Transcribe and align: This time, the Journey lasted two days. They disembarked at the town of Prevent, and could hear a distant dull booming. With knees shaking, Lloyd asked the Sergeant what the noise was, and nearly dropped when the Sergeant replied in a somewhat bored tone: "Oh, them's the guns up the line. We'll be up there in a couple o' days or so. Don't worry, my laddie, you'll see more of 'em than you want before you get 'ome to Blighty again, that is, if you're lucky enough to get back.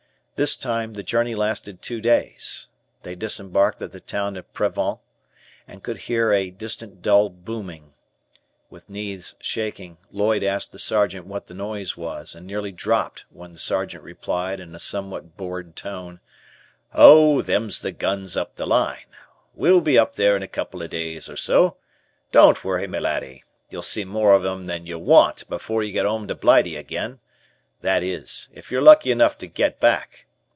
This 0.37 0.55
time, 0.55 0.93
the 0.93 1.03
Journey 1.03 1.35
lasted 1.35 1.83
two 1.83 2.01
days. 2.01 2.67
They 3.03 3.13
disembarked 3.13 3.79
at 3.83 3.91
the 3.91 3.99
town 3.99 4.35
of 4.35 4.51
Prevent, 4.53 4.97
and 5.67 5.83
could 5.83 5.99
hear 6.09 6.31
a 6.33 6.49
distant 6.49 7.03
dull 7.03 7.29
booming. 7.29 7.93
With 8.71 8.89
knees 8.89 9.35
shaking, 9.39 9.99
Lloyd 10.11 10.41
asked 10.41 10.71
the 10.71 10.79
Sergeant 10.79 11.27
what 11.27 11.45
the 11.45 11.53
noise 11.53 11.95
was, 11.95 12.33
and 12.33 12.47
nearly 12.47 12.71
dropped 12.71 13.25
when 13.29 13.51
the 13.51 13.59
Sergeant 13.59 14.03
replied 14.03 14.59
in 14.59 14.73
a 14.73 14.79
somewhat 14.79 15.37
bored 15.37 15.75
tone: 15.75 16.19
"Oh, 16.91 17.43
them's 17.43 17.81
the 17.81 17.91
guns 17.91 18.35
up 18.35 18.55
the 18.55 18.65
line. 18.65 19.05
We'll 19.53 19.79
be 19.81 19.95
up 19.95 20.15
there 20.15 20.35
in 20.35 20.41
a 20.41 20.47
couple 20.47 20.81
o' 20.81 20.87
days 20.87 21.29
or 21.29 21.35
so. 21.37 21.77
Don't 22.31 22.63
worry, 22.63 22.87
my 22.87 22.97
laddie, 22.97 23.43
you'll 23.69 23.83
see 23.83 24.05
more 24.05 24.33
of 24.33 24.43
'em 24.43 24.65
than 24.65 24.87
you 24.87 24.97
want 24.97 25.47
before 25.49 25.83
you 25.83 25.91
get 25.93 26.07
'ome 26.07 26.27
to 26.29 26.33
Blighty 26.33 26.77
again, 26.77 27.19
that 27.81 28.01
is, 28.01 28.49
if 28.53 28.71
you're 28.71 28.81
lucky 28.81 29.11
enough 29.11 29.37
to 29.37 29.45
get 29.45 29.79
back. 29.79 30.25